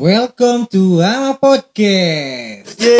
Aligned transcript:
Welcome 0.00 0.64
to 0.72 1.04
Ama 1.04 1.36
Podcast. 1.36 2.72
Yeay. 2.80 2.96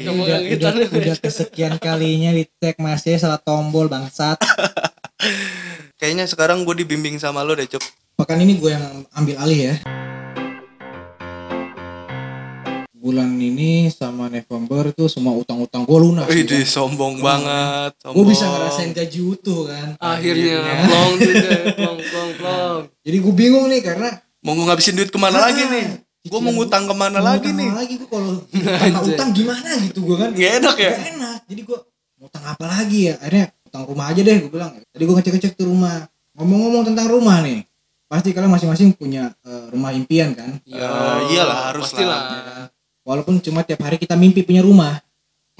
Ini 0.00 0.08
udah, 0.08 0.40
udah, 0.56 0.88
udah 0.88 1.16
kesekian 1.20 1.76
kalinya 1.76 2.32
di 2.32 2.48
tag 2.48 2.80
masih 2.80 3.20
salah 3.20 3.36
tombol 3.36 3.92
bangsat. 3.92 4.40
Kayaknya 6.00 6.24
sekarang 6.32 6.64
gue 6.64 6.80
dibimbing 6.80 7.20
sama 7.20 7.44
lo 7.44 7.52
deh, 7.52 7.68
Cuk. 7.68 7.84
Pekan 8.16 8.40
ini 8.40 8.56
gue 8.56 8.72
yang 8.72 9.04
ambil 9.12 9.36
alih 9.44 9.76
ya. 9.76 9.76
Bulan 13.02 13.34
ini 13.34 13.90
sama 13.90 14.30
November 14.30 14.86
itu 14.86 15.10
semua 15.10 15.34
utang-utang 15.34 15.82
gue 15.82 15.98
lunas. 15.98 16.22
Wih, 16.24 16.46
di 16.46 16.62
sombong 16.62 17.18
banget. 17.18 17.98
Gue 17.98 18.14
Sombong. 18.14 18.30
bisa 18.30 18.46
ngerasain 18.46 18.94
gaji 18.94 19.18
utuh 19.20 19.66
kan. 19.66 19.88
akhirnya 19.98 20.62
plong 20.86 21.12
juga 21.18 21.50
plong 21.78 21.98
plong 22.00 22.30
plong 22.38 22.80
Jadi 23.02 23.16
gue 23.18 23.34
bingung 23.34 23.66
nih 23.66 23.82
karena 23.82 24.08
Mau 24.40 24.54
ngabisin 24.54 24.94
duit 24.94 25.06
ke 25.06 25.18
mana 25.18 25.34
Ah, 25.36 25.50
lagi 25.50 25.62
nih? 25.64 25.86
Gue 26.22 26.38
mau 26.38 26.50
ngutang 26.52 26.86
ke 26.86 26.94
mana 26.94 27.18
mau 27.18 27.26
lagi 27.28 27.50
nih? 27.50 27.68
lagi 27.74 27.94
gue 27.96 28.06
kalau 28.06 28.38
utang, 29.10 29.30
gimana 29.32 29.70
gitu 29.82 29.98
gue 30.00 30.16
kan. 30.16 30.30
Nggak 30.30 30.52
enak 30.62 30.76
ya? 30.78 30.92
Gak 30.92 31.06
enak. 31.12 31.38
Jadi 31.46 31.60
gue 31.64 31.78
mau 32.16 32.26
utang 32.26 32.44
apa 32.46 32.64
lagi 32.64 32.98
ya? 33.10 33.14
Akhirnya 33.18 33.46
utang 33.62 33.82
rumah 33.84 34.06
aja 34.08 34.20
deh 34.20 34.36
gue 34.38 34.46
bilang. 34.48 34.78
Tadi 34.78 35.02
gue 35.02 35.14
ngecek-ngecek 35.16 35.52
tuh 35.54 35.66
rumah. 35.66 36.06
Ngomong-ngomong 36.32 36.86
tentang 36.86 37.06
rumah 37.08 37.42
nih. 37.42 37.66
Pasti 38.06 38.30
kalian 38.30 38.50
masing-masing 38.50 38.94
punya 38.94 39.34
eh, 39.42 39.66
rumah 39.70 39.90
impian 39.90 40.30
kan? 40.32 40.62
Ya, 40.62 40.86
iyalah, 41.28 41.58
harus 41.70 41.90
pastilah 41.90 42.14
lah. 42.14 42.66
Walaupun 43.02 43.42
cuma 43.42 43.66
tiap 43.66 43.82
hari 43.82 43.98
kita 43.98 44.14
mimpi 44.14 44.46
punya 44.46 44.62
rumah. 44.62 45.02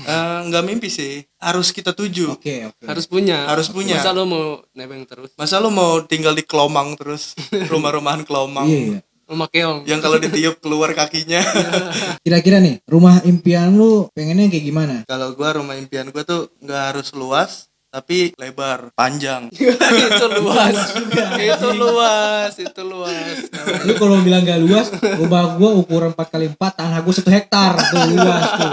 Eh, 0.00 0.38
nggak 0.48 0.64
mimpi 0.64 0.88
sih. 0.88 1.22
Harus 1.36 1.70
kita 1.70 1.92
tuju. 1.92 2.34
Oke, 2.34 2.66
oke. 2.70 2.84
harus 2.88 3.04
punya 3.06 3.44
Harus 3.46 3.68
punya. 3.68 4.00
masa 4.00 4.10
lo 4.10 4.24
mau 4.24 4.64
nebeng 4.72 5.04
terus 5.04 5.30
Masa 5.36 5.60
lo 5.60 5.68
mau 5.68 6.00
tinggal 6.02 6.32
di 6.32 6.42
Kelomang 6.42 6.96
terus? 6.96 7.36
Rumah-rumahan 7.72 8.24
Kelomang. 8.24 8.66
Iya, 8.66 8.80
iya. 8.98 9.00
rumah 9.32 9.48
keong 9.48 9.88
Yang 9.88 10.00
kalau 10.04 10.18
ditiup 10.20 10.60
keluar 10.60 10.92
kakinya. 10.92 11.40
Kira-kira 12.26 12.60
nih, 12.60 12.84
rumah 12.84 13.22
impian 13.24 13.72
lu 13.72 14.12
pengennya 14.12 14.50
kayak 14.52 14.64
gimana? 14.66 14.96
kalau 15.08 15.32
gua 15.32 15.56
rumah 15.56 15.72
impian 15.78 16.12
gua 16.12 16.20
tuh 16.20 16.52
nggak 16.60 16.82
harus 16.92 17.08
luas, 17.16 17.71
tapi 17.92 18.32
lebar, 18.40 18.88
panjang. 18.96 19.52
itu 20.08 20.26
luas. 20.40 20.96
Itu 21.36 21.68
luas 21.76 22.52
itu 22.56 22.82
luas. 22.88 23.52
Lu 23.84 23.92
kalau 24.00 24.16
bilang 24.24 24.48
gak 24.48 24.64
luas, 24.64 24.88
rumah 25.20 25.60
gua 25.60 25.76
ukuran 25.76 26.16
4 26.16 26.32
kali 26.32 26.46
4 26.56 26.56
tanah 26.56 26.98
gua 27.04 27.12
1 27.12 27.28
hektar. 27.28 27.72
Tuh 27.76 28.00
luas 28.16 28.44
tuh. 28.56 28.72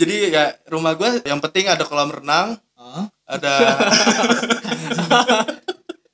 Jadi 0.00 0.16
ya 0.32 0.56
rumah 0.72 0.96
gua 0.96 1.20
yang 1.28 1.44
penting 1.44 1.68
ada 1.68 1.84
kolam 1.84 2.08
renang, 2.08 2.56
Hah? 2.80 3.04
ada 3.28 3.54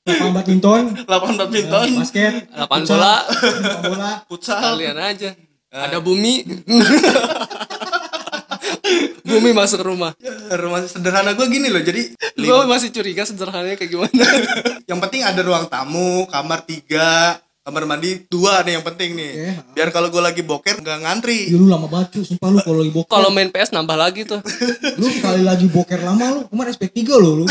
Lapangan 0.01 0.33
badminton, 0.43 0.83
lapangan 1.07 1.37
badminton, 1.39 1.89
basket, 2.03 2.35
lapangan 2.51 2.83
bola. 2.89 3.15
Lapangan 3.31 3.83
bola. 3.87 4.11
futsal. 4.27 4.59
kalian 4.75 4.99
aja. 4.99 5.31
Ada 5.71 6.03
bumi 6.03 6.43
bumi 9.31 9.51
masuk 9.55 9.81
rumah 9.87 10.13
Rumah 10.51 10.91
sederhana 10.91 11.33
gua 11.39 11.47
gini 11.47 11.71
loh. 11.71 11.79
Jadi 11.79 12.13
gue 12.35 12.65
masih 12.67 12.91
curiga 12.91 13.23
sederhananya 13.23 13.79
kayak 13.79 13.91
gimana 13.91 14.25
yang 14.91 14.99
penting 14.99 15.23
ada 15.23 15.41
ruang 15.47 15.71
tamu, 15.71 16.27
kamar 16.27 16.67
tiga, 16.67 17.39
kamar 17.63 17.87
mandi 17.87 18.27
dua 18.27 18.67
nih 18.67 18.81
yang 18.81 18.85
penting 18.85 19.15
nih. 19.15 19.33
Oke. 19.55 19.79
Biar 19.79 19.89
kalau 19.95 20.09
gua 20.11 20.33
lagi 20.33 20.43
boker 20.43 20.83
nggak 20.83 20.99
ngantri. 21.07 21.55
Ya 21.55 21.57
lu 21.57 21.71
lama 21.71 21.87
banget 21.87 22.19
cu, 22.19 22.21
sumpah 22.27 22.49
lu 22.51 22.59
kalau 22.67 22.79
lagi 22.83 22.93
boker. 22.93 23.11
kalau 23.11 23.29
main 23.31 23.51
PS 23.53 23.71
nambah 23.71 23.97
lagi 23.97 24.27
tuh 24.27 24.41
Lu 25.01 25.07
sekali 25.07 25.43
lagi 25.47 25.71
boker 25.71 26.01
lama 26.03 26.27
lu, 26.35 26.41
kemarin 26.51 26.71
SP3 26.75 26.99
lu 27.15 27.31
lu. 27.43 27.47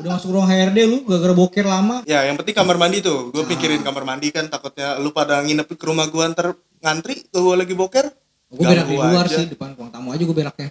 Udah 0.00 0.10
masuk 0.16 0.32
ruang 0.32 0.48
HRD 0.48 0.78
lu 0.86 1.02
gara-gara 1.04 1.34
boker 1.34 1.66
lama. 1.66 2.06
Ya 2.06 2.22
yang 2.24 2.38
penting 2.38 2.54
kamar 2.54 2.78
mandi 2.78 3.02
tuh. 3.02 3.34
Gue 3.34 3.44
pikirin 3.44 3.82
kamar 3.82 4.06
mandi 4.06 4.30
kan 4.30 4.46
takutnya 4.46 4.96
lu 5.02 5.10
pada 5.10 5.42
nginep 5.42 5.66
ke 5.66 5.84
rumah 5.84 6.06
gua 6.08 6.30
ntar 6.30 6.54
ngantri 6.80 7.26
kalau 7.28 7.52
gua 7.52 7.56
lagi 7.60 7.74
boker. 7.76 8.06
Gue 8.50 8.66
berak 8.66 8.86
di 8.90 8.98
luar 8.98 9.26
aja. 9.30 9.36
sih, 9.38 9.46
depan 9.46 9.78
ruang 9.78 9.94
tamu 9.94 10.10
aja 10.10 10.22
gue 10.26 10.36
beraknya. 10.36 10.68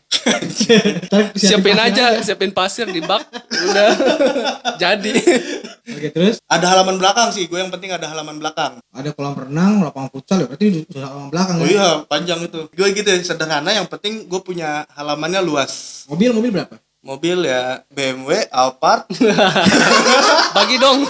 Siapin 1.40 1.80
pasir 1.80 1.88
aja 1.88 2.06
siapin 2.20 2.52
pasir 2.52 2.88
di 2.92 3.00
bak 3.00 3.24
udah 3.48 3.90
jadi 4.84 5.16
Oke 5.90 6.12
terus 6.14 6.38
Ada 6.46 6.76
halaman 6.76 7.00
belakang 7.02 7.32
sih. 7.34 7.48
Gue 7.48 7.64
yang 7.64 7.72
penting 7.72 7.90
ada 7.90 8.06
halaman 8.12 8.38
belakang. 8.38 8.78
ada 8.94 9.10
kolam 9.16 9.34
renang, 9.34 9.82
lapangan 9.82 10.12
futsal 10.12 10.44
ya 10.44 10.46
berarti 10.52 10.86
udah 10.92 11.02
halaman 11.08 11.30
belakang 11.32 11.56
Oh 11.56 11.66
ya. 11.66 11.72
iya 11.72 11.88
panjang 12.06 12.40
itu. 12.46 12.60
Gue 12.76 12.88
gitu 12.94 13.10
sederhana. 13.26 13.72
Yang 13.74 13.88
penting 13.90 14.28
gue 14.30 14.42
punya 14.44 14.84
halamannya 14.94 15.42
luas. 15.42 16.04
Mobil 16.12 16.30
mobil 16.36 16.52
berapa? 16.52 16.76
Mobil 17.00 17.48
ya 17.48 17.82
BMW, 17.90 18.44
Alphard. 18.52 19.08
bagi 20.58 20.76
dong 20.78 21.08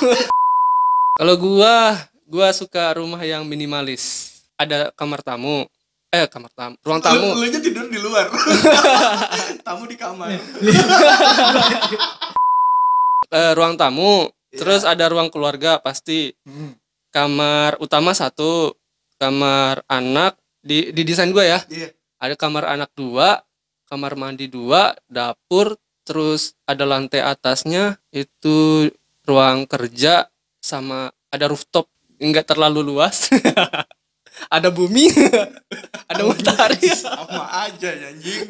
kalau 1.17 1.35
gua 1.35 1.99
gua 2.29 2.47
suka 2.55 2.95
rumah 2.95 3.19
yang 3.25 3.43
minimalis 3.43 4.35
ada 4.55 4.87
kamar 4.95 5.19
tamu 5.19 5.67
eh 6.09 6.25
kamar 6.25 6.49
tamu 6.51 6.75
ruang 6.81 7.01
tamu 7.01 7.21
Lu, 7.33 7.37
lu 7.37 7.45
aja 7.45 7.59
tidur 7.59 7.85
di 7.85 8.01
luar. 8.01 8.25
tamu 9.67 9.85
di 9.85 9.93
kamar. 9.93 10.33
eh, 13.29 13.51
ruang 13.53 13.77
tamu 13.77 14.25
terus 14.49 14.81
ada 14.81 15.05
ruang 15.05 15.29
keluarga 15.29 15.77
pasti 15.77 16.33
Hmm. 16.41 16.73
kamar 17.09 17.77
utama 17.77 18.09
satu 18.11 18.73
kamar 19.15 19.85
anak 19.85 20.33
di 20.59 20.89
di 20.89 21.05
desain 21.05 21.29
gua 21.29 21.45
ya 21.45 21.59
Iya. 21.69 21.93
ada 22.17 22.33
kamar 22.33 22.65
anak 22.67 22.89
dua 22.93 23.45
kamar 23.85 24.17
mandi 24.17 24.49
dua 24.49 24.97
dapur 25.05 25.77
terus 26.01 26.57
ada 26.65 26.89
lantai 26.89 27.21
atasnya 27.21 28.01
itu 28.09 28.89
ruang 29.25 29.69
kerja 29.69 30.25
sama 30.57 31.13
ada 31.29 31.45
rooftop 31.45 31.85
nggak 32.17 32.49
terlalu 32.49 32.81
luas 32.83 33.29
ada 34.47 34.71
bumi 34.71 35.11
ada 36.11 36.21
matahari 36.23 36.79
Sama 37.03 37.45
aja 37.67 37.89
ya, 37.91 38.07
anjing. 38.15 38.47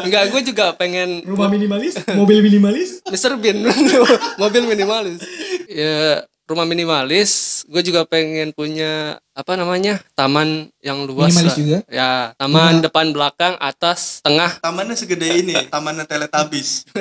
Enggak, 0.00 0.22
gue 0.30 0.40
juga 0.54 0.72
pengen 0.78 1.26
Rumah 1.26 1.50
minimalis, 1.50 1.98
mobil 2.14 2.38
minimalis. 2.40 3.02
Mr. 3.10 3.34
Bean 3.36 3.66
mobil 4.42 4.62
minimalis 4.64 5.20
ya 5.66 6.22
rumah 6.54 6.62
minimalis 6.64 7.62
gue 7.66 7.82
juga 7.82 8.06
pengen 8.06 8.54
punya 8.54 9.18
apa 9.34 9.58
namanya 9.58 9.98
taman 10.14 10.70
yang 10.78 11.10
luas 11.10 11.34
Minimalis 11.34 11.50
lah. 11.50 11.58
juga? 11.58 11.78
ya 11.90 12.10
taman 12.38 12.78
depan 12.78 13.10
belakang 13.10 13.58
atas 13.58 14.22
tengah. 14.22 14.62
Tamannya 14.62 14.94
segede 14.94 15.26
ini, 15.42 15.58
tamannya 15.66 16.06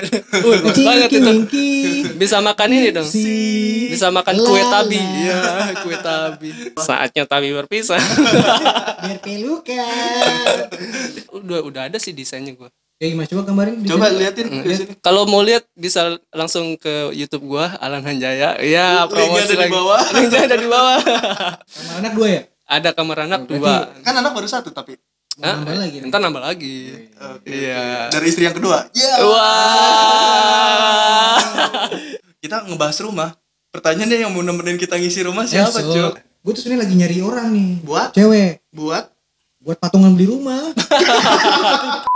bagus 0.42 0.78
banget 0.82 1.10
itu. 1.14 1.34
bisa 2.18 2.42
makan 2.42 2.70
ini 2.74 2.90
dong. 2.90 3.06
Bisa 3.86 4.10
makan 4.10 4.34
kue 4.42 4.66
tabi. 4.66 4.98
Ya 4.98 5.78
kue 5.86 5.94
tabi. 5.94 6.50
Saatnya 6.74 7.30
tabi 7.30 7.54
berpisah. 7.54 8.02
Biar 9.06 9.20
pelukan. 9.22 10.58
udah 11.38 11.60
udah 11.62 11.82
ada 11.86 12.02
sih 12.02 12.18
desainnya 12.18 12.58
gue 12.58 12.70
Ya 13.04 13.10
gimana 13.10 13.28
coba 13.28 13.42
gambarin 13.44 13.74
di 13.78 13.86
Coba 13.86 14.06
sini. 14.08 14.18
liatin 14.18 14.46
di 14.64 14.74
sini. 14.74 14.94
kalau 14.98 15.26
mau 15.26 15.40
lihat 15.40 15.64
bisa 15.74 16.18
langsung 16.32 16.76
ke 16.76 17.10
YouTube 17.12 17.46
gua 17.50 17.74
Alan 17.78 18.00
Hanjaya 18.00 18.56
ya 18.56 19.04
Linknya 19.04 19.06
promosi 19.06 19.44
ada 19.44 19.50
di 19.50 19.56
lagi 19.60 19.74
bawah. 19.74 20.00
linknya 20.16 20.42
ada 20.42 20.56
di 20.56 20.66
bawah 20.66 20.98
Kamar 21.68 21.94
anak 22.00 22.12
dua 22.14 22.28
ya? 22.30 22.42
ada 22.66 22.90
kamar 22.90 23.18
anak 23.22 23.40
Berarti- 23.42 23.60
dua 23.60 23.74
Kan 24.00 24.14
anak 24.16 24.32
baru 24.32 24.48
satu 24.48 24.70
tapi. 24.70 24.96
Mau 25.34 25.44
Hah? 25.44 25.54
nambah 25.60 25.76
lagi 25.76 25.96
nih. 25.98 26.08
ntar 26.08 26.20
nambah 26.22 26.42
lagi 26.42 26.78
Oke. 27.12 27.50
iya 27.50 28.08
Dari 28.08 28.26
istri 28.26 28.46
yang 28.46 28.54
kedua. 28.54 28.86
Ya. 28.94 29.14
wah 29.20 31.38
Kita 32.40 32.62
ngebahas 32.62 32.98
rumah. 33.02 33.30
Pertanyaannya 33.70 34.18
yang 34.18 34.30
mau 34.30 34.40
nemenin 34.40 34.78
kita 34.78 34.96
ngisi 34.96 35.24
rumah 35.24 35.44
siapa, 35.44 35.74
Esok. 35.74 35.92
Cuk? 35.92 36.12
Gue 36.40 36.52
tuh 36.52 36.60
sebenarnya 36.62 36.82
lagi 36.82 36.94
nyari 36.96 37.16
orang 37.20 37.46
nih. 37.50 37.70
Buat 37.82 38.10
Cewek. 38.14 38.62
buat 38.70 39.10
Buat 39.60 39.78
patungan 39.78 40.12
beli 40.12 40.28
rumah. 40.30 40.72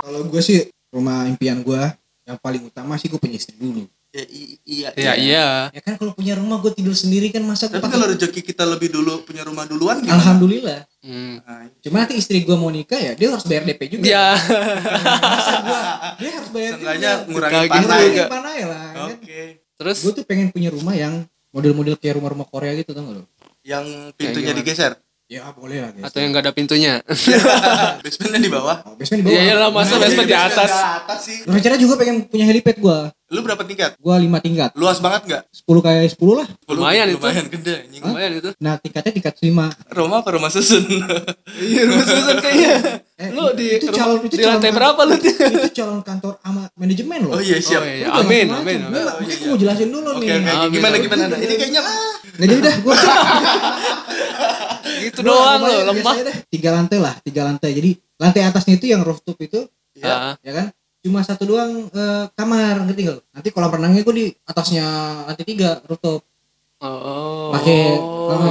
Kalau 0.00 0.20
gue 0.24 0.40
sih 0.40 0.58
rumah 0.88 1.24
impian 1.24 1.60
gue 1.60 1.82
yang 2.24 2.36
paling 2.36 2.62
utama 2.64 2.96
sih 2.96 3.06
gue 3.06 3.16
punya 3.16 3.36
istri 3.36 3.54
dulu. 3.54 3.84
ya, 4.10 4.24
i- 4.24 4.58
iya. 4.64 4.88
ya 4.92 5.12
iya 5.14 5.46
Ya 5.70 5.80
kan 5.80 5.94
kalau 5.94 6.10
punya 6.10 6.34
rumah 6.34 6.58
gue 6.58 6.72
tidur 6.72 6.90
sendiri 6.92 7.30
kan 7.30 7.38
masa 7.40 7.70
Tapi 7.70 7.78
kalau 7.84 8.06
rezeki 8.06 8.42
kita 8.42 8.66
lebih 8.66 8.90
dulu 8.90 9.22
punya 9.22 9.42
rumah 9.42 9.62
duluan 9.64 10.00
gimana? 10.00 10.18
Alhamdulillah. 10.18 10.82
hmm. 11.00 11.34
Nah, 11.40 11.70
Cuma 11.78 12.02
nanti 12.02 12.18
istri 12.18 12.40
gue 12.40 12.52
mau 12.52 12.68
nikah 12.68 12.98
ya 12.98 13.12
dia 13.14 13.30
harus 13.30 13.44
bayar 13.44 13.62
DP 13.64 13.80
juga. 13.88 14.04
ya 14.04 14.26
gua 15.62 15.80
dia 16.16 16.30
harus 16.32 16.50
bayar 16.50 16.72
Seenggaknya 16.74 17.10
Kayak 17.22 17.62
gitu 17.62 17.70
pantai. 17.70 18.00
juga. 18.02 18.10
Ngurangin 18.10 18.26
panai 18.28 18.60
lah. 18.64 18.84
Kan? 18.90 19.08
Oke. 19.14 19.40
terus 19.76 19.96
Gue 20.00 20.12
tuh 20.12 20.24
pengen 20.24 20.48
punya 20.50 20.68
rumah 20.68 20.94
yang 20.94 21.14
model-model 21.50 21.94
kayak 21.94 22.14
rumah-rumah 22.18 22.46
Korea 22.46 22.72
gitu 22.74 22.90
tau 22.90 23.02
gak 23.02 23.14
lo? 23.16 23.24
Yang 23.62 23.86
pintunya 24.14 24.52
digeser. 24.52 24.92
Ya 25.30 25.46
boleh 25.54 25.78
lah 25.78 25.94
atau 26.10 26.18
yang 26.18 26.34
gak 26.34 26.42
ada 26.42 26.50
pintunya 26.50 26.98
Basementnya 28.02 28.42
di 28.42 28.50
bawah. 28.50 28.82
Oh, 28.82 28.98
basement 28.98 29.22
di 29.22 29.24
bawah. 29.30 29.38
Iya, 29.38 29.42
iyalah, 29.46 29.70
masa 29.70 29.94
Nah, 29.94 30.00
basement 30.02 30.26
di 30.26 30.34
atas. 30.34 30.70
Di 30.74 30.82
atas 30.82 31.18
sih. 31.22 31.36
Rencana 31.46 31.76
juga 31.78 31.94
pengen 32.02 32.26
punya 32.26 32.50
helipad 32.50 32.82
gue. 32.82 32.98
Lu 33.30 33.46
berapa 33.46 33.62
tingkat? 33.62 33.94
Gue 33.94 34.10
5 34.10 34.26
tingkat. 34.42 34.74
Luas 34.74 34.98
banget 34.98 35.22
nggak? 35.30 35.42
10 35.54 35.86
kali 35.86 36.10
10 36.10 36.34
lah. 36.34 36.46
Lumayan 36.66 37.06
itu. 37.14 37.22
Lumayan 37.22 37.46
gede 37.46 37.76
lumayan 38.02 38.32
itu 38.42 38.50
Nah 38.58 38.74
tingkatnya 38.82 39.12
tingkat 39.14 39.34
5. 39.38 39.70
Rumah 39.94 40.18
apa 40.18 40.28
rumah 40.34 40.50
susun? 40.50 40.82
iya 41.62 41.86
rumah 41.86 42.02
susun 42.10 42.36
kayaknya 42.42 42.74
Lu 43.50 43.56
di 43.56 43.66
itu 43.72 43.84
rumah- 43.84 43.98
calon 43.98 44.18
itu 44.20 44.26
di 44.28 44.36
calon 44.38 44.52
lantai 44.52 44.66
kan- 44.66 44.76
berapa 44.76 45.00
lu? 45.02 45.14
itu 45.16 45.30
calon 45.74 46.00
kantor 46.00 46.32
sama 46.38 46.62
manajemen 46.72 47.18
loh 47.22 47.32
Oh 47.32 47.42
iya 47.42 47.58
siap. 47.58 47.80
Oh, 47.80 47.86
iya. 47.86 48.06
Jangan 48.06 48.20
Amin, 48.20 48.46
amin, 48.48 48.78
amin. 48.78 48.78
nggak- 48.86 49.06
Oh, 49.10 49.20
iya, 49.20 49.34
Gue 49.34 49.46
mau 49.46 49.58
jelasin 49.58 49.88
dulu 49.88 50.08
Oke 50.12 50.24
nih 50.26 50.38
oke 50.38 50.52
Amin, 50.56 50.70
gimana 50.72 50.96
gimana 50.96 51.22
nah. 51.26 51.38
Ini 51.38 51.54
kayaknya 51.54 51.80
nggak 51.80 51.98
jadi 52.42 52.60
dah 52.60 52.76
gue 52.78 52.94
Gitu 55.00 55.20
doang 55.20 55.60
lo, 55.60 55.70
lemah. 55.86 56.14
tiga 56.46 56.70
lantai 56.72 56.98
lah 56.98 57.14
tiga 57.20 57.42
lantai 57.42 57.70
jadi 57.72 57.90
lantai 58.16 58.40
atasnya 58.42 58.74
itu 58.74 58.86
yang 58.86 59.00
rooftop 59.00 59.36
itu 59.38 59.64
Ah, 60.00 60.38
ya 60.40 60.52
kan 60.54 60.66
cuma 61.00 61.20
satu 61.20 61.44
doang 61.46 61.88
eh, 61.88 62.24
kamar 62.30 62.84
ngerti 62.84 63.02
lu? 63.06 63.16
nanti 63.30 63.48
kolam 63.48 63.70
renangnya 63.70 64.00
gue 64.00 64.14
di 64.14 64.26
atasnya 64.42 64.84
lantai 65.26 65.44
tiga 65.44 65.80
rooftop 65.82 66.20
Oh. 66.80 67.52
pakai 67.52 68.00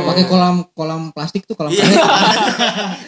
pakai 0.06 0.24
kolam 0.26 0.62
kolam 0.72 1.10
plastik 1.10 1.44
tuh 1.44 1.54
kolam 1.54 1.70
Iya. 1.70 1.82
plastik 1.82 2.46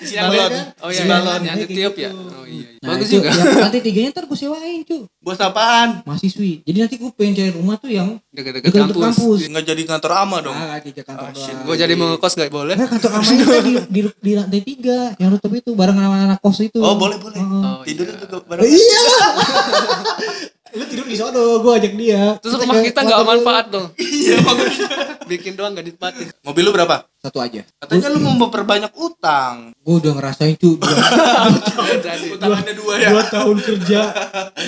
isi 0.03 0.15
balon. 0.17 0.51
Oh 0.81 0.89
Isi 0.89 0.97
iya, 0.97 1.05
balon, 1.07 1.39
yang 1.41 1.57
ditiup 1.59 1.93
gitu. 1.93 2.05
ya. 2.05 2.11
Oh 2.11 2.41
iya. 2.43 2.67
iya. 2.67 2.81
Nah, 2.81 2.89
Bagus 2.91 3.05
itu 3.05 3.15
juga. 3.15 3.29
yang 3.29 3.61
lantai 3.61 3.79
tiganya 3.79 4.09
ntar 4.09 4.25
gue 4.25 4.33
sewain 4.35 4.81
cu 4.81 5.05
Bos 5.15 5.37
apaan? 5.37 6.01
mahasiswi 6.01 6.65
jadi 6.65 6.77
nanti 6.79 6.97
gue 6.97 7.11
pengen 7.11 7.33
cari 7.35 7.51
rumah 7.51 7.77
tuh 7.77 7.87
yang 7.87 8.17
Dekat-dekat 8.27 8.65
dekat 8.67 8.81
kampus. 8.89 9.03
kampus 9.05 9.39
Nggak 9.45 9.65
jadi 9.67 9.81
kantor 9.85 10.11
ama 10.17 10.37
dong. 10.41 10.57
ah 10.57 10.79
tiga 10.79 11.01
kantor 11.03 11.27
Oh, 11.27 11.31
doang. 11.31 11.61
Gue 11.61 11.75
jadi 11.77 11.93
mau 11.93 12.07
ngekos 12.09 12.33
gak 12.35 12.49
boleh? 12.49 12.73
Nah, 12.73 12.87
kantor 12.87 13.11
amanya 13.13 13.45
kan 13.45 13.61
di, 13.61 13.71
di, 13.87 13.99
di 14.17 14.31
lantai 14.33 14.61
tiga 14.63 14.97
yang 15.15 15.29
rooftop 15.29 15.53
itu 15.53 15.69
bareng 15.71 15.93
sama 15.95 16.17
anak 16.19 16.39
kos 16.39 16.57
itu 16.59 16.79
Oh 16.79 16.97
boleh 16.97 17.15
boleh. 17.15 17.37
Oh, 17.37 17.85
Tidurnya 17.85 18.09
iya. 18.11 18.21
juga 18.23 18.35
Oh, 18.35 18.43
bareng. 18.43 18.65
iya 18.65 19.01
lu 20.71 20.83
tidur 20.85 21.03
di 21.03 21.13
sono 21.13 21.59
gue 21.59 21.73
ajak 21.73 21.93
dia 21.93 22.35
Terus 22.37 22.55
rumah 22.55 22.79
kita 22.79 22.99
nggak 23.01 23.21
manfaat 23.21 23.65
dong. 23.67 23.87
Iya 24.21 24.37
bagus. 24.39 24.75
Bikin 25.23 25.53
doang 25.53 25.71
gak 25.71 25.83
dinikmatin. 25.83 26.27
Mobil 26.41 26.61
lu 26.61 26.71
berapa? 26.71 27.07
satu 27.17 27.37
aja 27.37 27.61
Katanya 27.77 28.09
lu 28.09 28.19
mau 28.19 28.33
memperbanyak 28.35 28.91
utang. 28.93 29.71
gue 29.75 29.95
udah 29.95 30.13
ngerasain 30.13 30.55
cu 30.55 30.73
dua, 30.75 30.89
Utangannya 32.33 32.73
dua 32.73 32.93
ya. 32.97 33.09
dua 33.11 33.23
tahun 33.25 33.57
kerja 33.59 33.99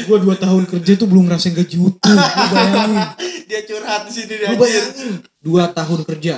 gue 0.03 0.17
dua 0.19 0.35
tahun 0.35 0.63
kerja 0.67 0.91
tuh 0.95 1.07
belum 1.07 1.23
ngerasain 1.25 1.51
gaji 1.51 1.77
utuh 1.77 2.13
lu 2.13 2.21
bayangin 2.47 3.05
Dia 3.49 3.61
curhat 3.63 4.01
di 4.05 4.11
sini 4.11 4.25
dia 4.31 4.47
lu 4.47 4.47
anjir. 4.49 4.61
bayangin 4.61 5.11
dua 5.39 5.63
tahun 5.67 5.99
kerja 6.03 6.35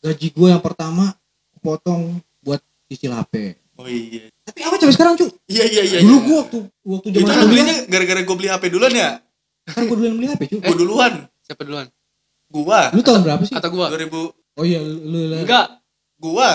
gaji 0.00 0.26
gue 0.30 0.48
yang 0.48 0.60
pertama 0.60 1.14
potong 1.58 2.14
buat 2.38 2.60
cicil 2.86 3.12
HP 3.12 3.58
Oh 3.74 3.86
iya. 3.86 4.30
Tapi 4.44 4.60
apa 4.60 4.74
sampai 4.76 4.92
sekarang 4.92 5.14
cu 5.14 5.26
Iya 5.46 5.64
iya 5.64 5.82
iya. 5.84 5.98
dulu 6.00 6.12
iya. 6.12 6.22
gue 6.22 6.36
waktu 6.38 6.58
waktu 6.84 7.06
Itu 7.08 7.18
zaman 7.18 7.24
lu 7.24 7.32
kuliah 7.34 7.48
belinya 7.48 7.76
gara-gara 7.86 8.20
gue 8.20 8.36
beli 8.36 8.48
HP 8.48 8.64
duluan 8.68 8.92
ya? 8.92 9.10
kan 9.66 9.82
gue 9.82 9.96
duluan 9.96 10.14
beli 10.14 10.26
HP 10.28 10.42
cu 10.46 10.56
Gue 10.60 10.76
duluan. 10.76 11.12
siapa 11.40 11.62
duluan? 11.62 11.86
Gua. 12.46 12.80
lu 12.90 13.00
tahun 13.00 13.20
berapa 13.20 13.42
sih 13.42 13.52
Kata 13.52 13.66
gua. 13.66 13.88
2000 13.90 14.06
oh 14.54 14.62
iya 14.62 14.78
lu 14.78 14.94
lu 15.02 15.18
lah 15.26 15.40
Enggak. 15.42 15.66
gua. 16.16 16.50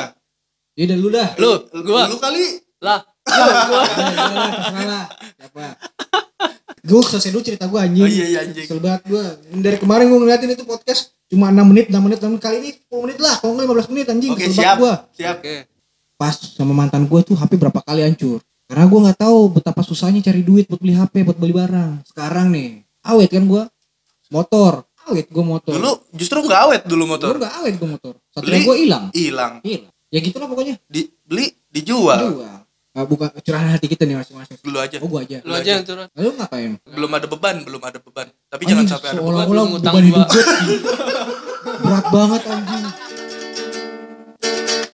ya 0.71 0.83
udah 0.85 0.97
lu 0.97 1.07
dah 1.09 1.29
Lu, 1.35 1.51
gua. 1.83 2.01
Lu 2.07 2.15
kali. 2.15 2.45
Lah. 2.79 3.03
Lah, 3.25 3.47
gua. 3.67 3.81
Ya, 3.83 3.99
ya, 4.07 4.23
ya. 4.71 4.99
Siapa? 5.35 5.65
Gue 6.79 6.99
selesai 7.03 7.29
dulu 7.29 7.43
cerita 7.43 7.67
gue 7.67 7.75
anjing. 7.77 8.01
Oh 8.01 8.09
iya 8.09 8.25
iya 8.25 8.39
anjing. 8.41 8.65
Banget 8.79 9.03
gue. 9.03 9.23
Dari 9.59 9.77
kemarin 9.77 10.07
gue 10.07 10.15
ngeliatin 10.17 10.49
itu 10.49 10.63
podcast 10.63 11.11
cuma 11.27 11.51
6 11.51 11.61
menit, 11.67 11.85
6 11.91 11.99
menit, 11.99 12.17
6 12.17 12.31
menit. 12.31 12.41
Kali 12.41 12.55
ini 12.57 12.71
10 12.71 13.03
menit 13.03 13.17
lah. 13.19 13.35
Kalau 13.35 13.53
nggak 13.53 13.67
15 13.67 13.91
menit 13.91 14.05
anjing. 14.07 14.31
Oke 14.31 14.41
Kesel 14.41 14.55
siap. 14.55 14.65
banget 14.71 14.79
gue. 14.79 14.93
Siap. 15.19 15.35
Oke. 15.37 15.55
Pas 16.19 16.35
sama 16.35 16.75
mantan 16.75 17.07
gue 17.07 17.19
tuh 17.23 17.39
HP 17.39 17.55
berapa 17.55 17.79
kali 17.79 18.03
hancur. 18.03 18.43
Karena 18.67 18.85
gue 18.85 18.99
nggak 19.07 19.19
tahu 19.23 19.39
betapa 19.55 19.81
susahnya 19.87 20.19
cari 20.19 20.43
duit 20.43 20.67
buat 20.67 20.83
beli 20.83 20.99
HP, 20.99 21.23
buat 21.23 21.39
beli 21.39 21.55
barang. 21.55 22.03
Sekarang 22.03 22.51
nih, 22.51 22.83
awet 23.07 23.31
kan 23.31 23.47
gue. 23.47 23.63
Motor, 24.29 24.83
awet 25.07 25.31
gue 25.31 25.41
motor. 25.41 25.73
Dulu 25.73 25.91
justru 26.13 26.43
nggak 26.43 26.61
awet 26.67 26.81
dulu 26.83 27.07
gue 27.07 27.11
motor. 27.15 27.33
nggak 27.39 27.53
awet 27.63 27.73
gue 27.79 27.89
motor. 27.89 28.13
Beli? 28.43 28.67
gue 28.67 28.75
hilang. 28.83 29.05
Hilang. 29.15 29.53
Hilang. 29.63 29.89
Ya 30.11 30.19
gitu 30.19 30.37
lah 30.43 30.51
pokoknya. 30.51 30.75
Di 30.91 31.07
beli 31.23 31.55
dijual. 31.71 32.19
Ah, 32.93 33.05
bukan 33.07 33.31
curahan 33.41 33.79
hati 33.79 33.87
kita 33.87 34.03
nih 34.03 34.19
masing-masing. 34.19 34.59
Dulu 34.59 34.77
aja. 34.77 34.99
Oh 34.99 35.07
gue 35.07 35.21
aja. 35.23 35.37
Lu 35.47 35.53
aja 35.55 35.69
yang 35.79 35.85
turun. 35.87 36.05
Lalu 36.13 36.29
ngapain? 36.35 36.71
Belum 36.83 37.11
ada 37.15 37.27
beban, 37.31 37.55
belum 37.63 37.81
ada 37.81 37.97
beban. 38.03 38.27
Tapi 38.51 38.63
jangan 38.67 38.83
Anjing, 38.83 38.93
sampai 38.99 39.07
ada 39.07 39.21
beban. 39.23 39.33
seolah-olah 39.33 39.65
Lu 39.65 39.73
beban 39.79 39.93
gua. 39.93 40.03
hidup 40.03 40.27
gue 40.27 40.43
berat 41.79 42.05
banget 42.11 42.41
anjing 42.49 42.83